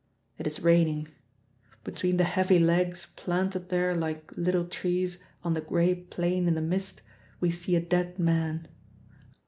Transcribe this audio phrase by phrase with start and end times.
[0.39, 1.09] It is raining.
[1.83, 6.59] Between the heavy legs planted there like little trees on the gray plain in the
[6.61, 7.03] mist
[7.39, 8.67] we see a dead man.